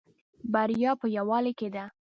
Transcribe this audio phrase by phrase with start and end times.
[0.53, 1.85] بریا په یوالی کې ده